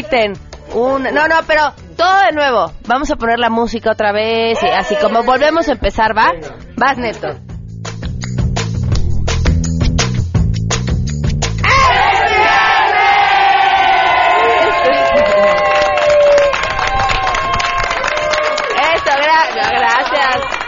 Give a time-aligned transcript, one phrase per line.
[0.00, 0.32] griten.
[0.74, 2.72] Un, no, no, pero todo de nuevo.
[2.86, 4.58] Vamos a poner la música otra vez.
[4.62, 6.30] Y así como volvemos a empezar, ¿va?
[6.76, 7.28] Vas, Neto.
[19.70, 20.60] Gracias.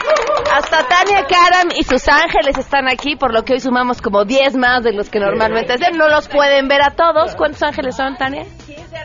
[0.52, 4.56] Hasta Tania Karam y sus ángeles están aquí, por lo que hoy sumamos como 10
[4.56, 5.96] más de los que normalmente hacen.
[5.96, 7.34] No los pueden ver a todos.
[7.36, 8.44] ¿Cuántos ángeles son, Tania?
[8.66, 9.01] 15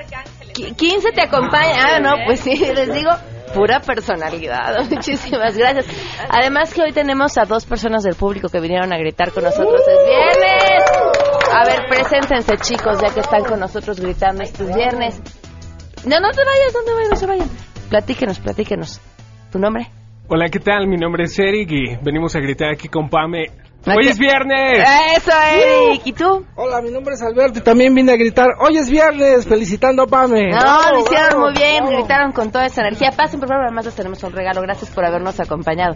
[1.13, 1.75] te acompañan.
[1.79, 3.11] Ah, no, pues sí, les digo,
[3.53, 4.75] pura personalidad.
[4.89, 5.85] Muchísimas gracias.
[6.29, 9.81] Además que hoy tenemos a dos personas del público que vinieron a gritar con nosotros.
[9.81, 10.83] ¡Es viernes!
[11.53, 15.21] A ver, preséntense chicos, ya que están con nosotros gritando estos viernes.
[16.05, 17.49] No, no te vayas, no te vayas, no se vayan.
[17.89, 19.01] Platíquenos, platíquenos.
[19.51, 19.87] ¿Tu nombre?
[20.27, 20.87] Hola, ¿qué tal?
[20.87, 23.45] Mi nombre es Eric y venimos a gritar aquí con Pame.
[23.87, 24.85] ¿A ¡Hoy es viernes!
[25.15, 26.01] Eso, Eric.
[26.05, 26.45] ¿Y tú?
[26.55, 30.07] Hola, mi nombre es Alberto y también vine a gritar, hoy es viernes, felicitando a
[30.07, 30.49] Pame.
[30.51, 33.11] No, lo hicieron muy bien, gritaron con toda esa energía.
[33.15, 34.61] Pasen, por favor, además les tenemos un regalo.
[34.61, 35.95] Gracias por habernos acompañado.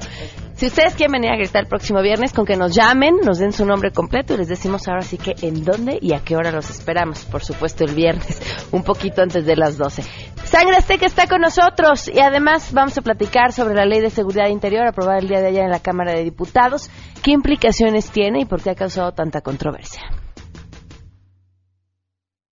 [0.62, 3.52] Si ustedes quieren venir a gritar el próximo viernes, con que nos llamen, nos den
[3.52, 6.52] su nombre completo y les decimos ahora sí que en dónde y a qué hora
[6.52, 7.26] los esperamos.
[7.26, 8.40] Por supuesto, el viernes,
[8.72, 10.04] un poquito antes de las 12.
[10.44, 14.50] Sangre Azteca está con nosotros y además vamos a platicar sobre la Ley de Seguridad
[14.50, 16.92] Interior aprobada el día de ayer en la Cámara de Diputados,
[17.23, 20.11] qué implicaciones tiene y por qué ha causado tanta controversia.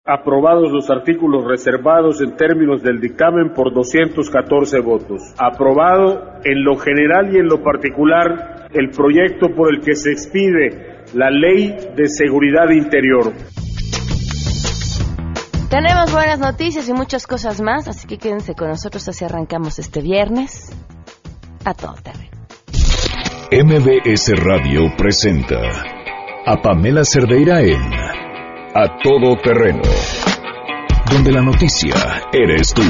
[0.06, 5.22] Aprobados los artículos reservados en términos del dictamen por 214 votos.
[5.38, 11.06] Aprobado en lo general y en lo particular el proyecto por el que se expide
[11.14, 13.32] la Ley de Seguridad Interior.
[15.70, 20.02] Tenemos buenas noticias y muchas cosas más, así que quédense con nosotros así arrancamos este
[20.02, 20.70] viernes
[21.64, 22.28] a todo terreno.
[23.50, 25.62] MBS Radio presenta
[26.44, 28.03] a Pamela Cerdeira en
[28.76, 29.82] A Todo Terreno,
[31.08, 31.94] donde la noticia
[32.32, 32.82] eres tú.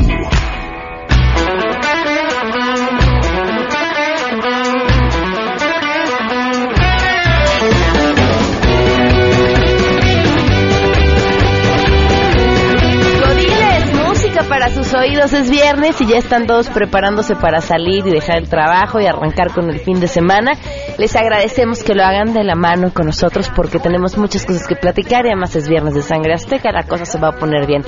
[14.06, 18.38] Música para sus oídos, es viernes y ya están todos preparándose para salir y dejar
[18.38, 20.52] el trabajo y arrancar con el fin de semana.
[20.96, 24.76] Les agradecemos que lo hagan de la mano con nosotros porque tenemos muchas cosas que
[24.76, 27.82] platicar y además es viernes de sangre azteca, la cosa se va a poner bien.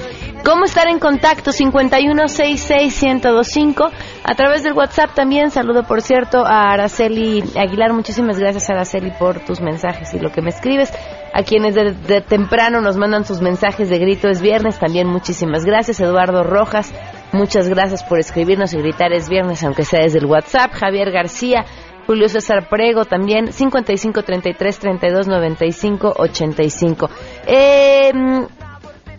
[0.44, 1.52] ¿Cómo estar en contacto?
[1.52, 3.92] 5166125
[4.24, 5.52] a través del WhatsApp también.
[5.52, 7.92] Saludo, por cierto, a Araceli Aguilar.
[7.92, 10.92] Muchísimas gracias, Araceli, por tus mensajes y lo que me escribes.
[11.32, 15.64] A quienes de, de temprano nos mandan sus mensajes de grito es viernes, también muchísimas
[15.64, 16.00] gracias.
[16.00, 16.92] Eduardo Rojas,
[17.32, 20.72] muchas gracias por escribirnos y gritar es viernes, aunque sea desde el WhatsApp.
[20.72, 21.64] Javier García,
[22.06, 27.10] Julio César Prego también, 55 33 32 95 85.
[27.46, 28.12] Eh,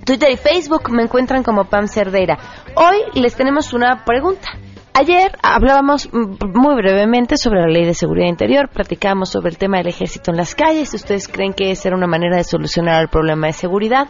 [0.06, 2.38] Twitter y Facebook me encuentran como Pam Cerdeira.
[2.76, 4.48] Hoy les tenemos una pregunta.
[4.94, 9.78] Ayer hablábamos mm, muy brevemente sobre la ley de seguridad interior, platicábamos sobre el tema
[9.78, 10.94] del ejército en las calles.
[10.94, 14.08] ¿Ustedes creen que esa era una manera de solucionar el problema de seguridad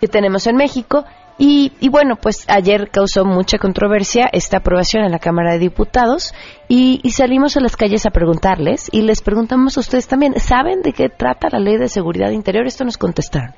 [0.00, 1.04] que tenemos en México?
[1.38, 6.32] Y, bueno, pues ayer causó mucha controversia esta aprobación en la Cámara de Diputados
[6.68, 10.82] y, y salimos a las calles a preguntarles y les preguntamos a ustedes también, ¿saben
[10.82, 12.66] de qué trata la ley de seguridad interior?
[12.66, 13.54] Esto nos contestaron.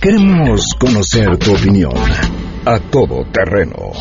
[0.00, 1.94] Queremos conocer tu opinión.
[2.66, 3.92] A Todo Terreno.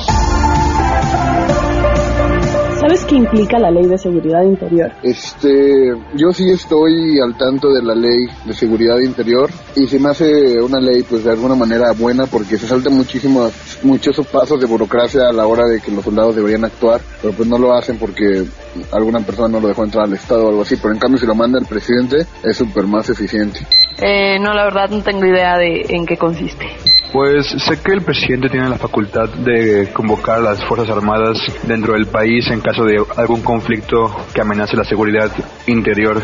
[2.93, 4.91] ¿Sabes qué implica la ley de seguridad interior?
[5.01, 10.11] Este, yo sí estoy al tanto de la ley de seguridad interior y se me
[10.11, 13.51] hace una ley pues de alguna manera buena porque se saltan muchísimos,
[13.81, 17.49] muchos pasos de burocracia a la hora de que los soldados deberían actuar, pero pues
[17.49, 18.45] no lo hacen porque
[18.91, 21.25] alguna persona no lo dejó entrar al estado o algo así, pero en cambio si
[21.25, 23.61] lo manda el presidente es súper más eficiente.
[24.03, 26.67] Eh, no, la verdad no tengo idea de en qué consiste.
[27.13, 31.37] Pues sé que el presidente tiene la facultad de convocar a las Fuerzas Armadas
[31.67, 35.31] dentro del país en caso de algún conflicto que amenace la seguridad
[35.67, 36.19] interior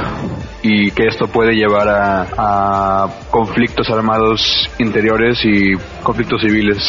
[0.64, 6.80] y que esto puede llevar a, conflictos armados interiores y conflictos civiles.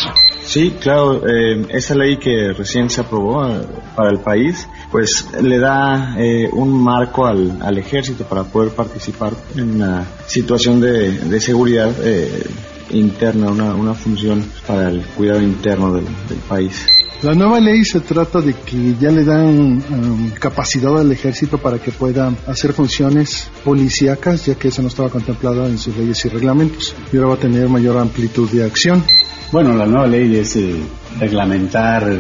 [0.45, 3.61] Sí, claro, eh, esa ley que recién se aprobó eh,
[3.95, 9.35] para el país, pues le da eh, un marco al, al ejército para poder participar
[9.57, 12.45] en una situación de, de seguridad eh,
[12.91, 16.87] interna, una, una función para el cuidado interno del, del país.
[17.23, 21.79] La nueva ley se trata de que ya le dan um, capacidad al ejército para
[21.79, 26.31] que pueda hacer funciones policíacas, ya que eso no estaba contemplado en sus leyes y
[26.31, 26.95] reglamentos.
[27.13, 29.05] Y ahora va a tener mayor amplitud de acción.
[29.53, 30.77] Bueno, la nueva ley es eh,
[31.19, 32.11] reglamentar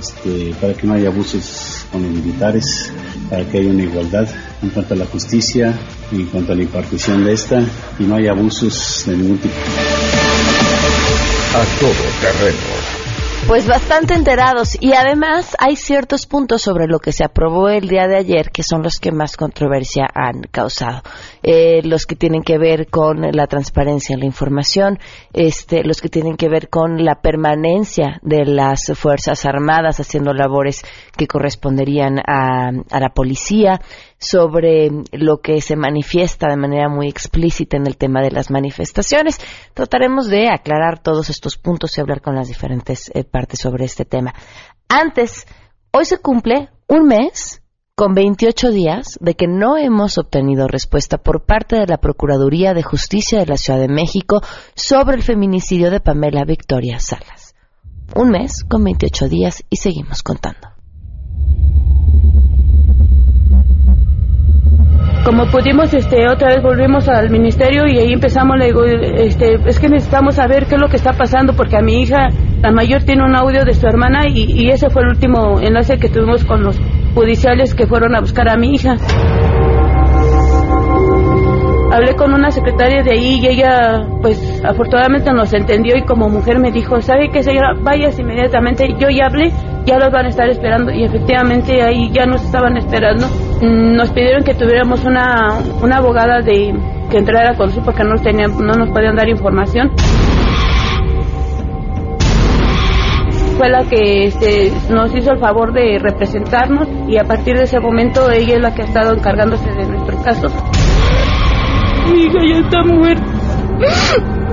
[0.00, 2.90] este, para que no haya abusos con los militares,
[3.28, 4.28] para que haya una igualdad
[4.62, 5.74] en cuanto a la justicia,
[6.12, 7.60] en cuanto a la impartición de esta,
[7.98, 9.54] y no haya abusos de ningún tipo.
[11.54, 13.02] A todo terreno.
[13.46, 18.06] Pues bastante enterados y además hay ciertos puntos sobre lo que se aprobó el día
[18.06, 21.02] de ayer que son los que más controversia han causado.
[21.42, 25.00] Eh, los que tienen que ver con la transparencia en la información,
[25.32, 30.84] este, los que tienen que ver con la permanencia de las Fuerzas Armadas haciendo labores
[31.16, 33.80] que corresponderían a, a la policía,
[34.22, 39.38] sobre lo que se manifiesta de manera muy explícita en el tema de las manifestaciones.
[39.74, 44.04] Trataremos de aclarar todos estos puntos y hablar con las diferentes eh, partes sobre este
[44.04, 44.34] tema.
[44.88, 45.46] Antes,
[45.92, 47.62] hoy se cumple un mes
[47.94, 52.82] con 28 días de que no hemos obtenido respuesta por parte de la Procuraduría de
[52.82, 54.40] Justicia de la Ciudad de México
[54.74, 57.54] sobre el feminicidio de Pamela Victoria Salas.
[58.14, 60.71] Un mes con 28 días y seguimos contando.
[65.24, 69.78] Como pudimos, este, otra vez volvimos al ministerio y ahí empezamos, le digo, este, es
[69.78, 72.28] que necesitamos saber qué es lo que está pasando porque a mi hija,
[72.60, 75.98] la mayor, tiene un audio de su hermana y, y ese fue el último enlace
[75.98, 76.78] que tuvimos con los
[77.14, 78.96] judiciales que fueron a buscar a mi hija.
[81.92, 86.58] Hablé con una secretaria de ahí y ella, pues, afortunadamente nos entendió y como mujer
[86.58, 87.74] me dijo, ¿sabe qué señora?
[87.78, 88.88] Vayas inmediatamente.
[88.98, 89.52] Yo ya hablé,
[89.84, 93.26] ya los van a estar esperando y efectivamente ahí ya nos estaban esperando.
[93.60, 96.74] Nos pidieron que tuviéramos una, una abogada de
[97.10, 99.90] que entrara con nosotros porque no, tenían, no nos podían dar información.
[103.58, 107.78] Fue la que este, nos hizo el favor de representarnos y a partir de ese
[107.80, 110.48] momento ella es la que ha estado encargándose de nuestro caso.
[112.10, 113.24] Mi hija ya está muerta.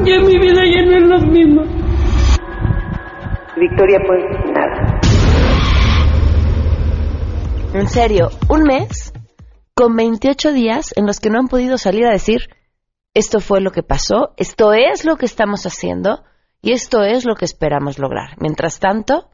[0.05, 1.63] Ya mi vida ya no es lo mismo.
[3.57, 4.48] Victoria, pues
[7.71, 9.13] En serio, un mes
[9.75, 12.49] con 28 días en los que no han podido salir a decir
[13.13, 16.23] esto fue lo que pasó, esto es lo que estamos haciendo
[16.63, 18.37] y esto es lo que esperamos lograr.
[18.39, 19.29] Mientras tanto,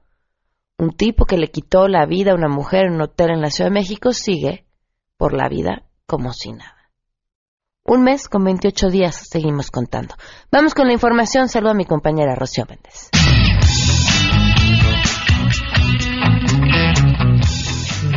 [0.78, 3.50] un tipo que le quitó la vida a una mujer en un hotel en la
[3.50, 4.66] Ciudad de México sigue
[5.18, 6.92] por la vida como si nada.
[7.86, 10.16] Un mes con 28 días seguimos contando.
[10.52, 11.48] Vamos con la información.
[11.48, 13.12] Saludo a mi compañera Rocío Méndez.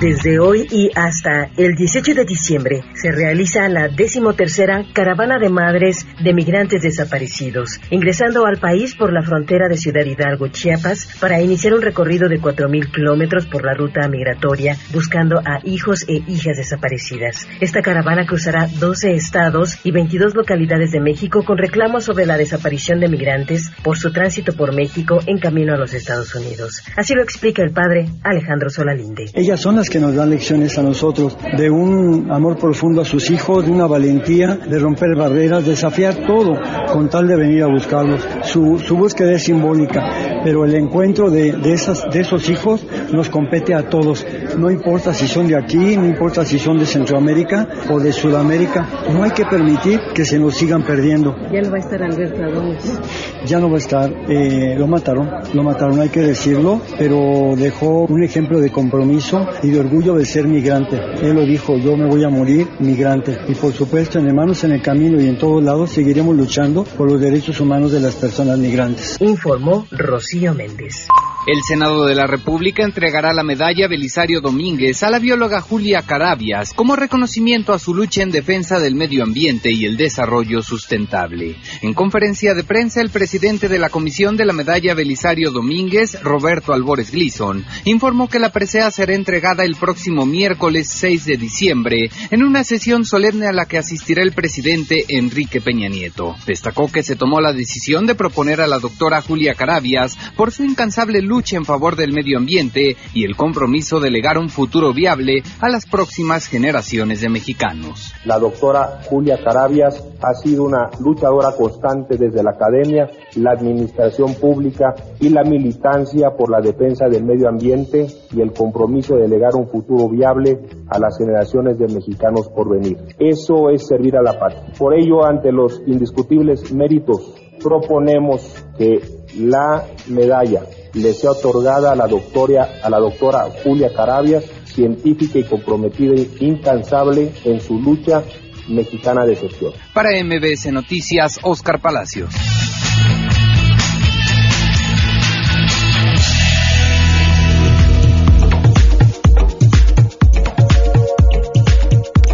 [0.01, 6.07] Desde hoy y hasta el 18 de diciembre se realiza la decimotercera Caravana de Madres
[6.23, 11.75] de Migrantes Desaparecidos, ingresando al país por la frontera de Ciudad Hidalgo, Chiapas, para iniciar
[11.75, 17.49] un recorrido de 4.000 kilómetros por la ruta migratoria, buscando a hijos e hijas desaparecidas.
[17.61, 23.01] Esta caravana cruzará 12 estados y 22 localidades de México con reclamos sobre la desaparición
[23.01, 26.85] de migrantes por su tránsito por México en camino a los Estados Unidos.
[26.97, 29.25] Así lo explica el padre Alejandro Solalinde.
[29.35, 33.31] Ellas son las que nos dan lecciones a nosotros de un amor profundo a sus
[33.31, 36.59] hijos, de una valentía, de romper barreras, desafiar todo
[36.93, 38.21] con tal de venir a buscarlos.
[38.43, 43.29] Su, su búsqueda es simbólica, pero el encuentro de, de, esas, de esos hijos nos
[43.29, 44.27] compete a todos.
[44.57, 48.89] No importa si son de aquí, no importa si son de Centroamérica o de Sudamérica,
[49.13, 51.35] no hay que permitir que se nos sigan perdiendo.
[51.53, 53.01] Ya no va a estar Alberto Adonis.
[53.47, 58.05] Ya no va a estar, eh, lo mataron, lo mataron, hay que decirlo, pero dejó
[58.05, 60.99] un ejemplo de compromiso y de orgullo de ser migrante.
[61.23, 63.39] Él lo dijo, yo me voy a morir migrante.
[63.49, 67.11] Y por supuesto, en hermanos en el camino y en todos lados seguiremos luchando por
[67.11, 69.17] los derechos humanos de las personas migrantes.
[69.21, 71.09] Informó Rocío Méndez.
[71.49, 76.75] El Senado de la República entregará la medalla Belisario Domínguez a la bióloga Julia Carabias
[76.75, 81.57] como reconocimiento a su lucha en defensa del medio ambiente y el desarrollo sustentable.
[81.81, 86.75] En conferencia de prensa, el presidente de la Comisión de la Medalla Belisario Domínguez, Roberto
[86.75, 92.43] Albores Gleason, informó que la presea será entregada el próximo miércoles 6 de diciembre en
[92.43, 96.37] una sesión solemne a la que asistirá el presidente Enrique Peña Nieto.
[96.47, 100.63] Destacó que se tomó la decisión de proponer a la doctora Julia Carabias por su
[100.63, 105.43] incansable lucha en favor del medio ambiente y el compromiso de legar un futuro viable
[105.61, 108.13] a las próximas generaciones de mexicanos.
[108.25, 114.97] La doctora Julia Carabias ha sido una luchadora constante desde la academia, la administración pública
[115.21, 119.69] y la militancia por la defensa del medio ambiente y el compromiso de legar un
[119.69, 122.99] futuro viable a las generaciones de mexicanos por venir.
[123.19, 124.73] Eso es servir a la patria.
[124.77, 129.01] Por ello, ante los indiscutibles méritos, proponemos que
[129.37, 130.63] la medalla
[130.99, 136.29] le sea otorgada a la doctora, a la doctora Julia Carabias, científica y comprometida e
[136.41, 138.23] incansable en su lucha
[138.69, 139.73] mexicana de excepción.
[139.95, 142.31] Para MBS Noticias, Oscar Palacios.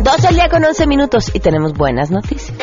[0.03, 2.54] Dos al día con 11 minutos y tenemos buenas noticias.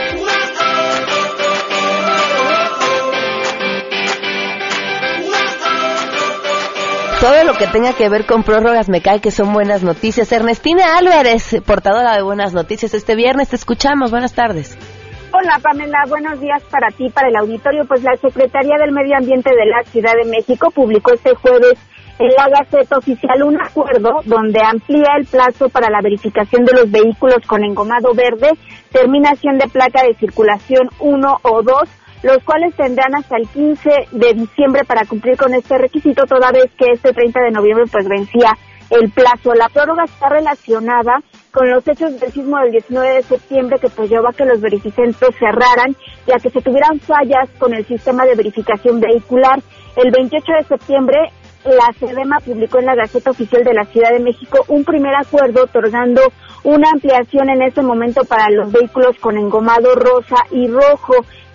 [7.22, 10.32] Todo lo que tenga que ver con prórrogas me cae que son buenas noticias.
[10.32, 14.10] Ernestina Álvarez, portadora de buenas noticias este viernes, te escuchamos.
[14.10, 14.76] Buenas tardes.
[15.32, 17.86] Hola Pamela, buenos días para ti, para el auditorio.
[17.86, 21.78] Pues la Secretaría del Medio Ambiente de la Ciudad de México publicó este jueves
[22.18, 26.90] en la Gaceta Oficial un acuerdo donde amplía el plazo para la verificación de los
[26.90, 28.50] vehículos con engomado verde,
[28.92, 31.76] terminación de placa de circulación 1 o 2,
[32.24, 36.72] los cuales tendrán hasta el 15 de diciembre para cumplir con este requisito, toda vez
[36.78, 38.52] que este 30 de noviembre pues vencía
[38.90, 39.54] el plazo.
[39.54, 44.10] La prórroga está relacionada con los hechos del sismo del 19 de septiembre que pues
[44.10, 45.96] llevó a que los verificentos cerraran
[46.28, 49.62] y a que se tuvieran fallas con el sistema de verificación vehicular.
[49.96, 51.18] El 28 de septiembre
[51.66, 55.64] la SEDEMA publicó en la Gaceta Oficial de la Ciudad de México un primer acuerdo
[55.64, 56.22] otorgando
[56.64, 61.14] una ampliación en ese momento para los vehículos con engomado rosa y rojo.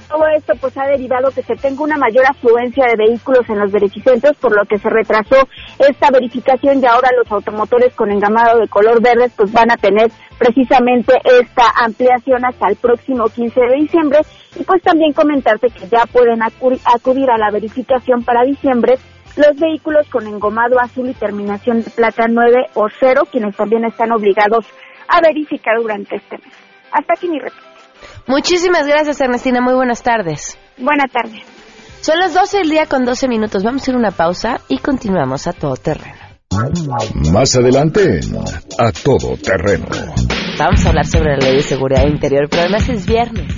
[0.08, 3.72] Todo esto pues ha derivado que se tenga una mayor afluencia de vehículos en los
[3.72, 5.36] verificentos, por lo que se retrasó
[5.78, 10.10] esta verificación y ahora los automotores con engamado de color verde pues van a tener
[10.38, 14.18] precisamente esta ampliación hasta el próximo 15 de diciembre
[14.54, 18.96] y pues también comentarte que ya pueden acudir a la verificación para diciembre
[19.36, 24.12] los vehículos con engomado azul y terminación de plata 9 o 0, quienes también están
[24.12, 24.66] obligados
[25.08, 26.52] a verificar durante este mes.
[26.92, 27.75] Hasta aquí mi reporte.
[28.26, 29.61] Muchísimas gracias, Ernestina.
[29.61, 30.59] Muy buenas tardes.
[30.79, 31.43] Buenas tardes.
[32.00, 33.62] Son las 12 del día con 12 minutos.
[33.62, 36.26] Vamos a hacer una pausa y continuamos a todo terreno.
[37.33, 38.21] Más adelante
[38.79, 39.87] A Todo Terreno.
[40.59, 43.53] Vamos a hablar sobre la ley de seguridad interior, pero además es viernes.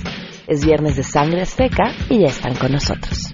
[0.47, 3.33] Es viernes de sangre azteca y ya están con nosotros.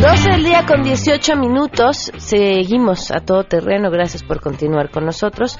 [0.00, 2.10] 12 del día con 18 minutos.
[2.16, 3.90] Seguimos a todo terreno.
[3.90, 5.58] Gracias por continuar con nosotros.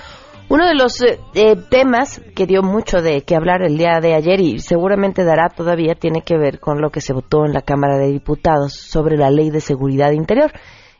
[0.49, 4.15] Uno de los eh, eh, temas que dio mucho de que hablar el día de
[4.15, 7.63] ayer y seguramente dará todavía tiene que ver con lo que se votó en la
[7.63, 10.53] Cámara de Diputados sobre la Ley de Seguridad Interior.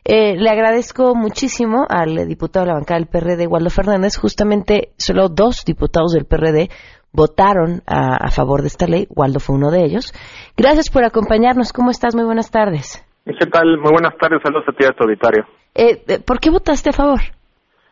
[0.05, 4.17] Eh, le agradezco muchísimo al diputado de la bancada del PRD, Waldo Fernández.
[4.17, 6.69] Justamente solo dos diputados del PRD
[7.11, 9.07] votaron a, a favor de esta ley.
[9.09, 10.13] Waldo fue uno de ellos.
[10.57, 11.73] Gracias por acompañarnos.
[11.73, 12.15] ¿Cómo estás?
[12.15, 13.04] Muy buenas tardes.
[13.25, 13.79] ¿Qué tal?
[13.79, 15.45] Muy buenas tardes, saludos a ti a tu auditorio.
[15.73, 17.19] Eh, eh, ¿Por qué votaste a favor?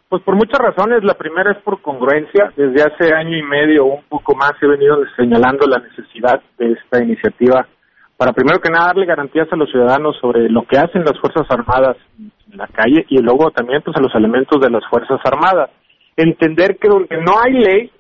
[0.08, 1.04] Pues por muchas razones.
[1.04, 2.54] La primera es por congruencia.
[2.56, 6.74] Desde hace año y medio o un poco más he venido señalando la necesidad de
[6.74, 7.68] esta iniciativa
[8.16, 11.48] para primero que nada darle garantías a los ciudadanos sobre lo que hacen las Fuerzas
[11.50, 15.72] Armadas en la calle y luego también pues a los elementos de las Fuerzas Armadas.
[16.16, 17.92] Entender que donde no hay ley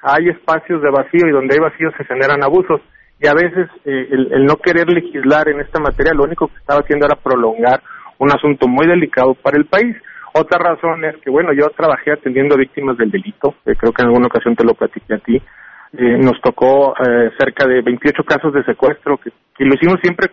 [0.00, 2.80] hay espacios de vacío y donde hay vacíos se generan abusos
[3.20, 6.80] y a veces eh, el, no querer legislar en esta materia lo único que estaba
[6.80, 7.82] haciendo era prolongar
[8.18, 9.96] un asunto muy delicado para el país.
[10.34, 14.08] Otra razón es que, bueno, yo trabajé atendiendo víctimas del delito, eh, creo que en
[14.08, 16.94] alguna ocasión te lo platiqué a ti, eh, nos tocó
[17.38, 20.28] cerca de 28 casos de secuestro que, que lo hicimos siempre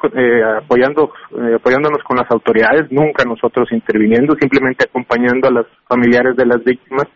[0.58, 1.14] apoyando,
[1.56, 7.08] apoyándonos con las autoridades, nunca nosotros interviniendo, simplemente acompañando a los familiares de las víctimas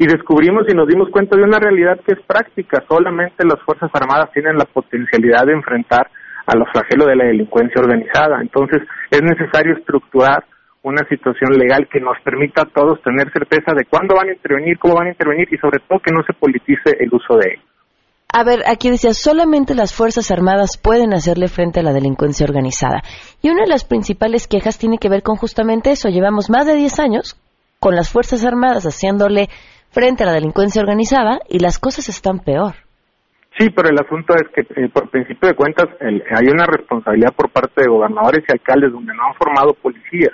[0.00, 2.82] y descubrimos y nos dimos cuenta de una realidad que es práctica.
[2.88, 6.08] Solamente las Fuerzas Armadas tienen la potencialidad de enfrentar
[6.46, 8.40] a los flagelos de la delincuencia organizada.
[8.40, 8.80] Entonces,
[9.10, 10.42] es necesario estructurar
[10.82, 14.78] una situación legal que nos permita a todos tener certeza de cuándo van a intervenir,
[14.78, 17.64] cómo van a intervenir y sobre todo que no se politice el uso de ellos.
[18.32, 23.02] A ver, aquí decía, solamente las Fuerzas Armadas pueden hacerle frente a la delincuencia organizada.
[23.42, 26.08] Y una de las principales quejas tiene que ver con justamente eso.
[26.08, 27.38] Llevamos más de 10 años
[27.80, 29.50] con las Fuerzas Armadas haciéndole
[29.90, 32.74] frente a la delincuencia organizada y las cosas están peor.
[33.58, 37.50] Sí, pero el asunto es que, eh, por principio de cuentas, hay una responsabilidad por
[37.50, 40.32] parte de gobernadores y alcaldes donde no han formado policías,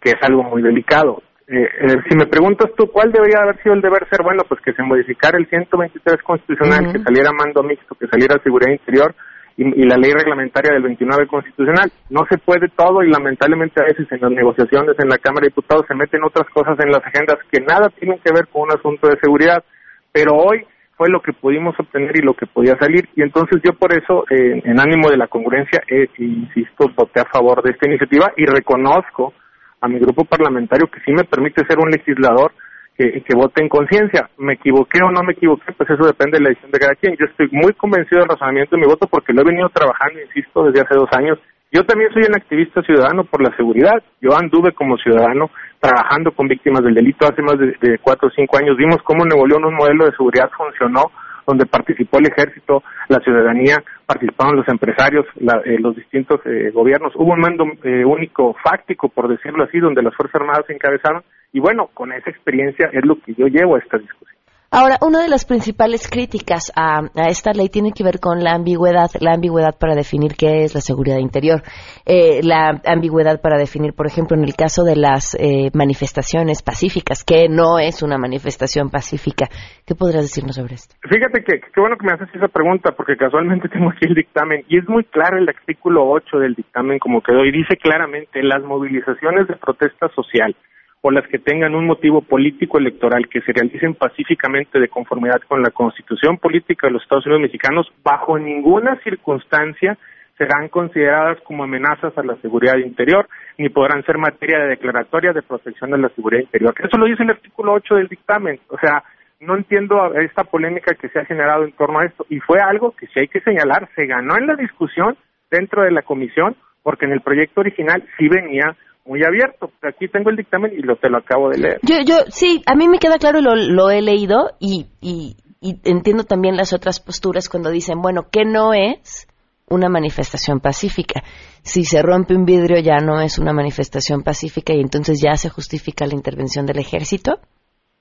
[0.00, 1.22] que es algo muy delicado.
[1.48, 4.60] Eh, eh, si me preguntas tú cuál debería haber sido el deber ser, bueno, pues
[4.60, 9.14] que se modificara el 123 constitucional, que saliera mando mixto, que saliera seguridad interior,
[9.58, 11.90] y, la ley reglamentaria del 29 constitucional.
[12.10, 15.48] No se puede todo y lamentablemente a veces en las negociaciones en la Cámara de
[15.48, 18.72] Diputados se meten otras cosas en las agendas que nada tienen que ver con un
[18.72, 19.64] asunto de seguridad.
[20.12, 20.64] Pero hoy
[20.96, 23.08] fue lo que pudimos obtener y lo que podía salir.
[23.16, 27.24] Y entonces yo por eso, eh, en ánimo de la congruencia, eh, insisto, voté a
[27.24, 29.34] favor de esta iniciativa y reconozco
[29.80, 32.52] a mi grupo parlamentario que sí me permite ser un legislador
[32.98, 34.28] que, que vote en conciencia.
[34.38, 35.72] ¿Me equivoqué o no me equivoqué?
[35.72, 37.16] Pues eso depende de la decisión de cada quien.
[37.16, 40.64] Yo estoy muy convencido del razonamiento de mi voto porque lo he venido trabajando, insisto,
[40.64, 41.38] desde hace dos años
[41.70, 44.02] Yo también soy un activista ciudadano por la seguridad.
[44.20, 48.58] Yo anduve como ciudadano trabajando con víctimas del delito hace más de, cuatro o cinco
[48.58, 48.76] años.
[48.76, 51.12] Vimos cómo en Nuevo León un modelo de seguridad funcionó
[51.46, 57.14] donde participó el ejército, la ciudadanía, participaron los empresarios, la, eh, los distintos eh, gobiernos.
[57.16, 61.22] Hubo un mando eh, único fáctico, por decirlo así, donde las Fuerzas Armadas se encabezaron.
[61.52, 64.38] Y bueno, con esa experiencia es lo que yo llevo a esta discusión.
[64.70, 68.52] Ahora, una de las principales críticas a, a, esta ley tiene que ver con la
[68.52, 71.62] ambigüedad, la ambigüedad para definir qué es la seguridad interior,
[72.04, 77.24] eh, la ambigüedad para definir, por ejemplo, en el caso de las eh, manifestaciones pacíficas,
[77.24, 79.46] que no es una manifestación pacífica.
[79.86, 80.96] ¿Qué podrías decirnos sobre esto?
[81.00, 84.66] Fíjate que qué bueno que me haces esa pregunta, porque casualmente tengo aquí el dictamen
[84.68, 88.62] y es muy claro el artículo 8 del dictamen como quedó y dice claramente las
[88.62, 90.54] movilizaciones de protesta social
[91.00, 95.62] o las que tengan un motivo político electoral que se realicen pacíficamente de conformidad con
[95.62, 99.96] la Constitución política de los Estados Unidos mexicanos, bajo ninguna circunstancia
[100.36, 103.28] serán consideradas como amenazas a la seguridad interior,
[103.58, 106.74] ni podrán ser materia de declaratoria de protección de la seguridad interior.
[106.78, 108.60] Eso lo dice el artículo 8 del dictamen.
[108.68, 109.02] O sea,
[109.40, 112.24] no entiendo esta polémica que se ha generado en torno a esto.
[112.28, 115.16] Y fue algo que sí hay que señalar, se ganó en la discusión
[115.50, 118.76] dentro de la comisión, porque en el proyecto original sí venía
[119.08, 119.72] muy abierto.
[119.82, 121.80] Aquí tengo el dictamen y lo te lo acabo de leer.
[121.82, 125.36] Yo, yo sí, a mí me queda claro y lo, lo he leído y, y,
[125.60, 129.26] y, entiendo también las otras posturas cuando dicen, bueno, ¿qué no es
[129.68, 131.22] una manifestación pacífica?
[131.62, 135.48] Si se rompe un vidrio ya no es una manifestación pacífica y entonces ya se
[135.48, 137.40] justifica la intervención del ejército.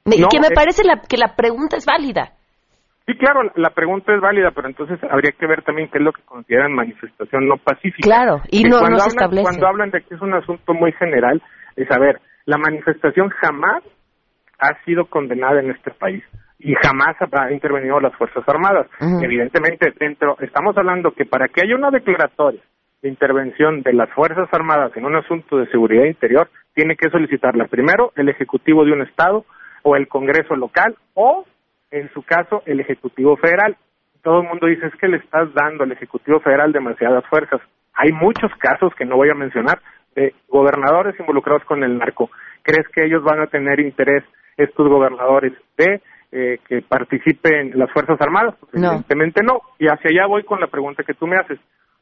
[0.05, 2.36] Y no, que me parece la, que la pregunta es válida.
[3.07, 6.11] Sí, claro, la pregunta es válida, pero entonces habría que ver también qué es lo
[6.11, 8.03] que consideran manifestación no pacífica.
[8.05, 9.43] Claro, y no, cuando no se hablan, establece.
[9.43, 11.41] Cuando hablan de que es un asunto muy general,
[11.77, 13.81] es a ver, la manifestación jamás
[14.59, 16.21] ha sido condenada en este país
[16.59, 18.87] y jamás ha intervenido las Fuerzas Armadas.
[18.99, 19.23] Uh -huh.
[19.23, 22.61] Evidentemente, dentro, estamos hablando que para que haya una declaratoria
[23.01, 27.67] de intervención de las Fuerzas Armadas en un asunto de seguridad interior, tiene que solicitarla
[27.67, 29.45] primero el Ejecutivo de un Estado
[29.83, 31.45] o el Congreso local o
[31.91, 33.77] en su caso, el Ejecutivo Federal.
[34.21, 37.61] Todo el mundo dice es que le estás dando al Ejecutivo Federal demasiadas fuerzas.
[37.93, 39.81] Hay muchos casos que no voy a mencionar
[40.15, 42.29] de gobernadores involucrados con el narco.
[42.63, 44.23] ¿Crees que ellos van a tener interés,
[44.57, 48.55] estos gobernadores, de eh, que participen las Fuerzas Armadas?
[48.59, 48.87] Pues no.
[48.87, 49.61] evidentemente no.
[49.79, 51.59] Y hacia allá voy con la pregunta que tú me haces.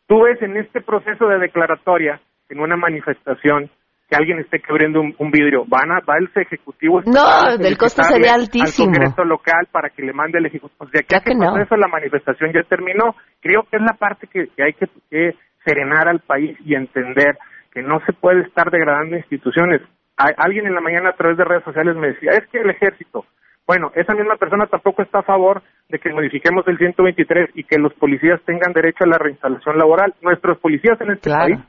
[0.07, 2.19] Tú ves en este proceso de declaratoria,
[2.49, 3.69] en una manifestación,
[4.07, 8.03] que alguien esté quebrando un, un, vidrio, van a, va el ejecutivo no, del costo
[8.03, 10.77] sería altísimo al Congreso local para que le mande el ejecutivo.
[10.77, 11.57] Pues de aquí a que, que no.
[11.57, 13.15] eso la manifestación ya terminó.
[13.41, 17.39] Creo que es la parte que, que hay que, que, serenar al país y entender
[17.73, 19.81] que no se puede estar degradando instituciones.
[20.15, 23.25] Alguien en la mañana a través de redes sociales me decía, es que el ejército,
[23.65, 27.79] bueno, esa misma persona tampoco está a favor de que modifiquemos el 123 y que
[27.79, 30.13] los policías tengan derecho a la reinstalación laboral.
[30.21, 31.55] Nuestros policías en este claro.
[31.55, 31.59] país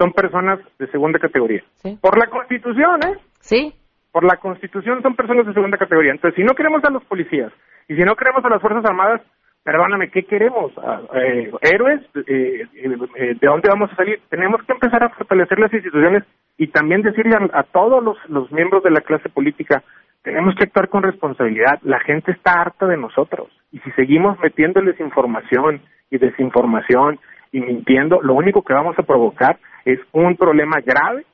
[0.00, 1.62] son personas de segunda categoría.
[1.82, 1.98] Sí.
[2.00, 3.18] Por la Constitución, ¿eh?
[3.40, 3.74] Sí.
[4.10, 6.12] Por la Constitución son personas de segunda categoría.
[6.12, 7.52] Entonces, si no queremos a los policías
[7.86, 9.20] y si no queremos a las Fuerzas Armadas,
[9.62, 10.72] perdóname, ¿qué queremos?
[11.14, 12.00] Eh, ¿Héroes?
[12.26, 14.22] Eh, eh, ¿De dónde vamos a salir?
[14.30, 16.24] Tenemos que empezar a fortalecer las instituciones
[16.56, 19.82] y también decirle a, a todos los, los miembros de la clase política,
[20.22, 21.78] tenemos que actuar con responsabilidad.
[21.82, 23.48] La gente está harta de nosotros.
[23.70, 27.20] Y si seguimos metiéndoles información y desinformación
[27.52, 31.26] y mintiendo, lo único que vamos a provocar es un problema grave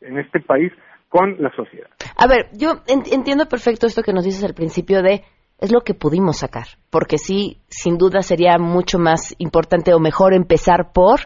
[0.00, 0.72] en este país
[1.08, 1.88] con la sociedad.
[2.16, 5.22] A ver, yo entiendo perfecto esto que nos dices al principio de
[5.58, 10.34] es lo que pudimos sacar, porque sí, sin duda sería mucho más importante o mejor
[10.34, 11.20] empezar por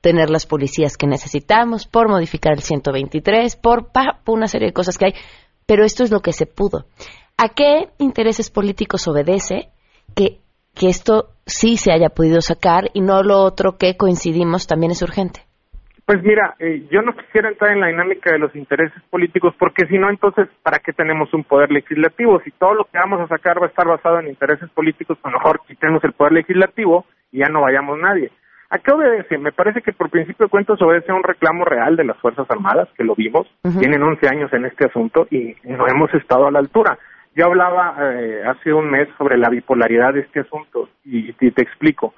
[0.00, 4.98] tener las policías que necesitamos, por modificar el 123, por, por una serie de cosas
[4.98, 5.14] que hay,
[5.66, 6.86] pero esto es lo que se pudo.
[7.36, 9.70] ¿A qué intereses políticos obedece
[10.14, 10.40] que,
[10.74, 15.02] que esto sí se haya podido sacar y no lo otro que coincidimos también es
[15.02, 15.40] urgente?
[16.06, 19.86] Pues mira, eh, yo no quisiera entrar en la dinámica de los intereses políticos porque
[19.86, 22.40] si no, entonces, ¿para qué tenemos un poder legislativo?
[22.44, 25.32] Si todo lo que vamos a sacar va a estar basado en intereses políticos, pues
[25.32, 28.30] mejor quitemos el poder legislativo y ya no vayamos nadie.
[28.68, 29.38] ¿A qué obedece?
[29.38, 32.46] Me parece que por principio de cuentas obedece a un reclamo real de las Fuerzas
[32.50, 33.78] Armadas, que lo vimos, uh -huh.
[33.78, 36.98] tienen 11 años en este asunto y no hemos estado a la altura.
[37.34, 42.14] Yo hablaba eh, hace un mes sobre la bipolaridad de este asunto y, te explico.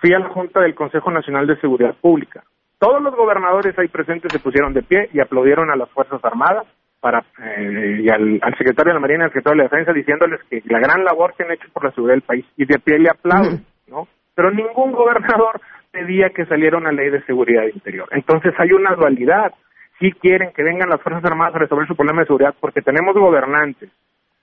[0.00, 2.42] Fui a la Junta del Consejo Nacional de Seguridad Pública
[2.80, 6.66] todos los gobernadores ahí presentes se pusieron de pie y aplaudieron a las Fuerzas Armadas
[6.98, 9.92] para eh, y al, al, secretario de la Marina y al secretario de la Defensa
[9.92, 12.78] diciéndoles que la gran labor que han hecho por la seguridad del país y de
[12.78, 14.08] pie le aplauden, ¿no?
[14.34, 18.08] Pero ningún gobernador pedía que saliera una ley de seguridad interior.
[18.12, 19.52] Entonces hay una dualidad.
[19.98, 23.14] Si quieren que vengan las Fuerzas Armadas a resolver su problema de seguridad porque tenemos
[23.14, 23.90] gobernantes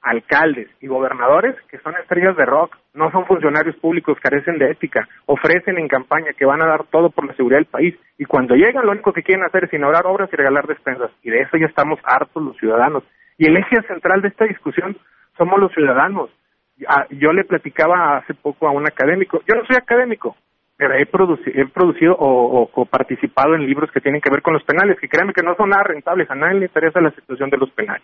[0.01, 5.07] alcaldes y gobernadores que son estrellas de rock, no son funcionarios públicos, carecen de ética,
[5.25, 8.55] ofrecen en campaña que van a dar todo por la seguridad del país y cuando
[8.55, 11.57] llegan lo único que quieren hacer es inaugurar obras y regalar despensas y de eso
[11.57, 13.03] ya estamos hartos los ciudadanos.
[13.37, 14.97] Y el eje central de esta discusión
[15.37, 16.29] somos los ciudadanos.
[16.87, 20.35] Ah, Yo le platicaba hace poco a un académico, yo no soy académico,
[20.77, 24.53] pero he, produci- he producido o- o participado en libros que tienen que ver con
[24.53, 27.49] los penales, que créanme que no son nada rentables, a nadie le interesa la situación
[27.49, 28.03] de los penales.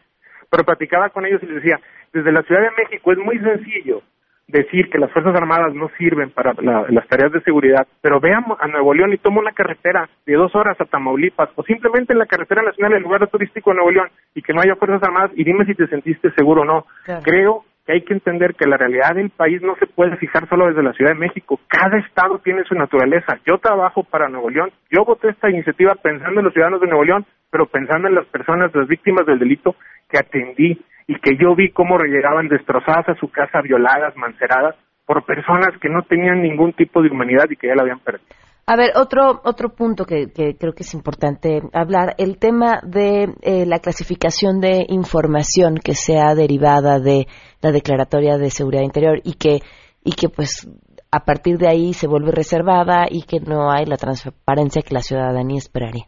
[0.54, 1.80] Pero platicaba con ellos y les decía,
[2.14, 4.04] desde la Ciudad de México es muy sencillo
[4.48, 8.60] decir que las Fuerzas Armadas no sirven para la- las tareas de seguridad, pero veamos
[8.62, 12.20] a Nuevo León y toma una carretera de dos horas a Tamaulipas o simplemente en
[12.20, 15.32] la carretera nacional, el lugar turístico de Nuevo León, y que no haya Fuerzas Armadas
[15.34, 16.86] y dime si te sentiste seguro o no.
[17.24, 20.68] Creo que hay que entender que la realidad del país no se puede fijar solo
[20.68, 21.60] desde la Ciudad de México.
[21.68, 23.40] Cada estado tiene su naturaleza.
[23.46, 24.72] Yo trabajo para Nuevo León.
[24.90, 28.26] Yo voté esta iniciativa pensando en los ciudadanos de Nuevo León, pero pensando en las
[28.28, 29.76] personas, las víctimas del delito
[30.10, 35.26] que atendí y que yo vi cómo llegaban destrozadas a su casa, violadas, manceradas, por
[35.26, 38.26] personas que no tenían ningún tipo de humanidad y que ya la habían perdido.
[38.66, 43.66] A ver, otro, otro punto que, creo que es importante hablar, el tema de eh,
[43.66, 47.26] la clasificación de información que sea derivada de
[47.62, 49.60] la Declaratoria de Seguridad Interior y que,
[50.06, 50.66] y que pues
[51.12, 55.02] a partir de ahí se vuelve reservada y que no hay la transparencia que la
[55.02, 56.06] ciudadanía esperaría.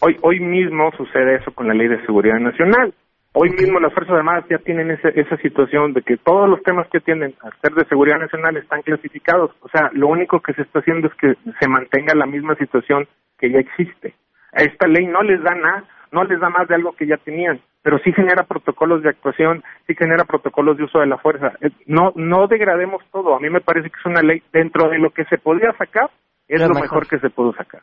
[0.00, 2.94] Hoy, hoy mismo sucede eso con la Ley de Seguridad Nacional.
[3.34, 6.88] Hoy mismo las Fuerzas Armadas ya tienen ese- esa situación de que todos los temas
[6.88, 9.50] que tienden a ser de seguridad nacional están clasificados.
[9.60, 13.06] O sea, lo único que se está haciendo es que se mantenga la misma situación
[13.38, 14.14] que ya existe.
[14.52, 17.18] A esta ley no les da nada, no les da más de algo que ya
[17.18, 21.52] tenían, pero sí genera protocolos de actuación, sí genera protocolos de uso de la fuerza.
[21.60, 23.36] Eh, No, no degrademos todo.
[23.36, 26.10] A mí me parece que es una ley dentro de lo que se podía sacar,
[26.48, 26.82] es Lo lo, mejor.
[26.90, 27.82] mejor que se pudo sacar.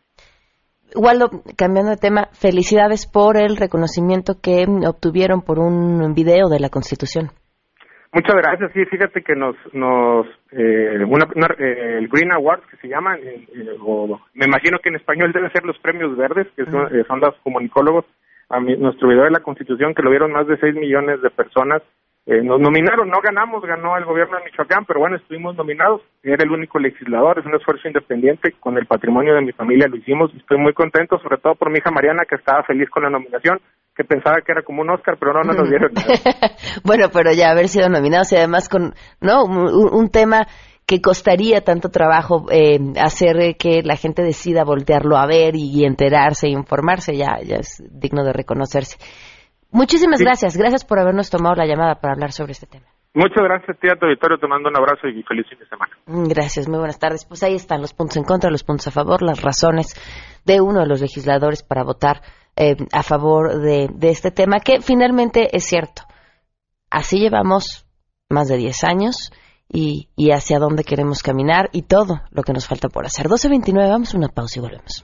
[0.96, 6.70] Waldo, cambiando de tema, felicidades por el reconocimiento que obtuvieron por un video de la
[6.70, 7.30] Constitución.
[8.14, 8.72] Muchas gracias.
[8.74, 13.20] Sí, fíjate que nos, nos, eh, una, una- eh, el Green Awards que se llaman,
[13.20, 16.88] eh, eh, o me imagino que en español deben ser los premios verdes, que son,
[16.96, 18.06] eh, son los comunicólogos,
[18.50, 21.30] a mi- nuestro video de la Constitución, que lo vieron más de 6 millones de
[21.30, 21.82] personas.
[22.28, 26.02] Eh, nos nominaron, no ganamos, ganó el gobierno de Michoacán, pero bueno, estuvimos nominados.
[26.24, 28.54] Era el único legislador, es un esfuerzo independiente.
[28.60, 31.78] Con el patrimonio de mi familia lo hicimos estoy muy contento, sobre todo por mi
[31.78, 33.60] hija Mariana, que estaba feliz con la nominación,
[33.96, 35.92] que pensaba que era como un Oscar, pero no, no nos dieron.
[36.84, 40.48] Bueno, pero ya haber sido nominados y además con no un, tema
[40.86, 45.86] que costaría tanto trabajo eh, hacer que la gente decida voltearlo a ver y, y
[45.86, 48.98] enterarse, e informarse, ya, ya es digno de reconocerse.
[49.76, 52.86] Muchísimas gracias, gracias por habernos tomado la llamada para hablar sobre este tema.
[53.14, 54.38] Muchas gracias, tía Auditorio.
[54.38, 55.94] Te mando un abrazo y feliz fin de semana.
[56.06, 57.26] Mm, Gracias, muy buenas tardes.
[57.26, 59.88] Pues ahí están los puntos en contra, los puntos a favor, las razones
[60.46, 62.22] de uno de los legisladores para votar
[62.56, 66.04] eh, a favor de, de este tema, que finalmente es cierto.
[66.90, 67.86] Así llevamos
[68.30, 69.34] más de 10 años
[69.68, 73.28] y, y hacia dónde queremos caminar y todo lo que nos falta por hacer.
[73.28, 75.04] 12.29, vamos a una pausa y volvemos.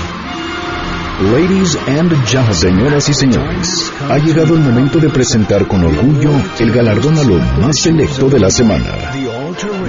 [1.19, 6.71] Ladies and gentlemen, señoras y señores, ha llegado el momento de presentar con orgullo el
[6.71, 9.11] galardón a lo más selecto de la semana.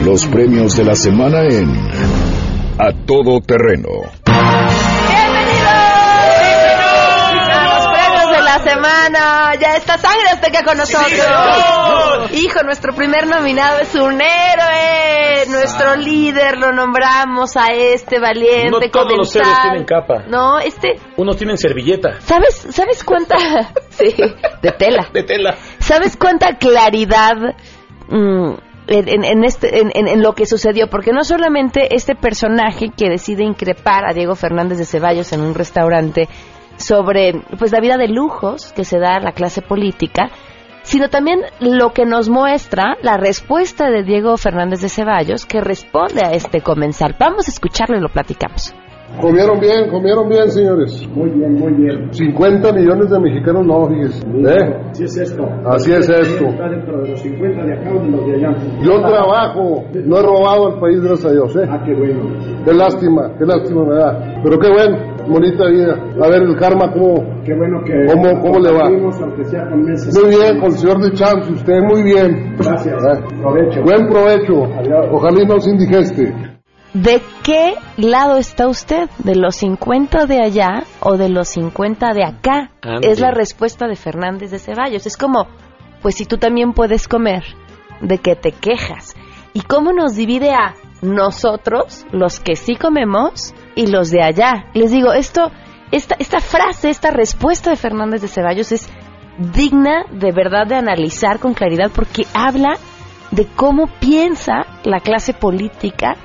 [0.05, 1.71] Los premios de la semana en
[2.79, 3.89] A Todo Terreno.
[7.65, 9.55] los premios de la semana.
[9.59, 12.31] Ya está Sangre Azteca con nosotros.
[12.33, 15.47] Hijo, nuestro primer nominado es un héroe.
[15.95, 18.71] Nuestro líder lo nombramos a este valiente.
[18.71, 20.25] No todos los héroes tienen capa.
[20.29, 20.97] No, este.
[21.17, 22.21] Unos tienen servilleta.
[22.21, 23.37] ¿Sabes, ¿Sabes cuánta?
[23.91, 24.15] sí,
[24.63, 25.09] de tela.
[25.13, 25.57] De tela.
[25.79, 27.55] ¿Sabes cuánta claridad
[28.09, 28.53] mm,
[28.89, 30.89] en, este, en lo que sucedió?
[30.89, 35.55] Porque no solamente este personaje que decide increpar a Diego Fernández de Ceballos en un
[35.55, 36.29] restaurante
[36.77, 40.31] sobre pues la vida de lujos que se da a la clase política,
[40.83, 46.25] sino también lo que nos muestra la respuesta de Diego Fernández de Ceballos que responde
[46.25, 47.17] a este comensal.
[47.19, 48.75] Vamos a escucharlo y lo platicamos.
[49.21, 51.07] Comieron bien, comieron bien, señores.
[51.15, 52.13] Muy bien, muy bien.
[52.13, 54.27] 50 millones de mexicanos no, fíjese.
[54.27, 54.77] ¿Eh?
[54.91, 55.45] Así es esto.
[55.67, 56.45] Así es esto.
[56.47, 58.57] Está dentro de los 50 de acá o de los de allá.
[58.83, 61.67] Yo trabajo, no he robado al país, gracias a Dios, ¿eh?
[61.71, 62.21] Ah, qué bueno.
[62.65, 64.41] Qué lástima, qué lástima me da.
[64.43, 65.95] Pero qué bueno, Bonita vida.
[66.21, 68.89] A ver, el karma, ¿cómo, Qué bueno que cómo, cómo le va?
[69.45, 70.19] sea con mesas.
[70.21, 72.57] Muy bien, con el señor de Champs, usted muy bien.
[72.59, 72.95] Gracias.
[73.05, 73.83] Eh, Provecho.
[73.83, 74.63] Buen provecho.
[75.13, 76.52] Ojalá y no se indigeste.
[76.95, 79.09] ¿De qué lado está usted?
[79.19, 82.71] ¿De los 50 de allá o de los 50 de acá?
[83.01, 85.07] Es la respuesta de Fernández de Ceballos.
[85.07, 85.47] Es como,
[86.03, 87.45] pues si tú también puedes comer,
[88.03, 89.17] ¿de qué te quejas?
[89.55, 94.67] ¿Y cómo nos divide a nosotros, los que sí comemos, y los de allá?
[94.75, 95.51] Les digo, esto,
[95.93, 98.91] esta, esta frase, esta respuesta de Fernández de Ceballos es
[99.39, 102.77] digna de verdad de analizar con claridad porque habla
[103.31, 106.17] de cómo piensa la clase política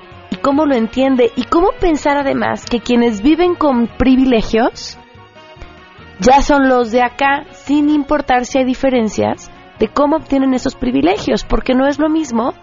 [0.47, 4.97] cómo lo entiende y cómo pensar además que quienes viven con privilegios
[6.21, 11.43] ya son los de acá sin importar si hay diferencias de cómo obtienen esos privilegios,
[11.43, 12.53] porque no es lo mismo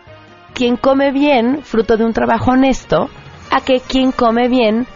[0.54, 3.10] quien come bien fruto de un trabajo honesto
[3.50, 4.86] a que quien come bien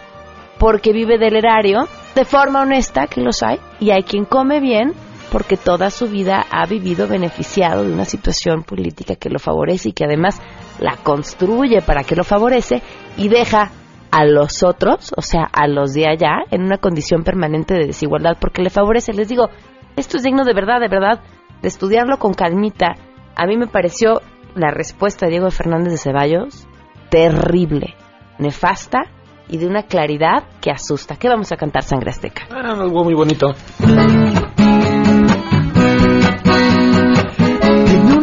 [0.59, 4.94] porque vive del erario de forma honesta, que los hay, y hay quien come bien
[5.31, 9.93] porque toda su vida ha vivido beneficiado de una situación política que lo favorece y
[9.93, 10.41] que además
[10.81, 12.83] la construye para que lo favorece
[13.17, 13.71] y deja
[14.11, 18.37] a los otros, o sea, a los de allá, en una condición permanente de desigualdad
[18.41, 19.12] porque le favorece.
[19.12, 19.51] Les digo,
[19.97, 21.21] esto es digno de verdad, de verdad,
[21.61, 22.95] de estudiarlo con calmita.
[23.37, 24.23] A mí me pareció
[24.55, 26.67] la respuesta de Diego Fernández de Ceballos
[27.11, 27.95] terrible,
[28.38, 29.05] nefasta
[29.49, 31.17] y de una claridad que asusta.
[31.17, 32.43] ¿Qué vamos a cantar, Sangre Azteca?
[32.51, 33.55] Ah, algo muy bonito.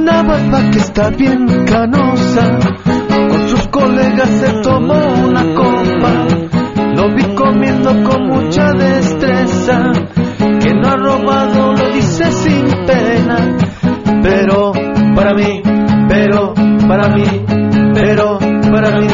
[0.06, 2.60] Una barba que está bien canosa.
[3.28, 6.28] Con sus colegas se tomó una copa.
[6.96, 9.91] Lo vi comiendo con mucha destreza.
[10.38, 13.58] Que no ha robado lo dice sin pena.
[14.22, 14.74] Pero
[15.15, 15.63] para mí,
[16.08, 16.54] pero
[16.88, 17.26] para mí,
[17.96, 18.38] pero
[18.72, 19.08] para mí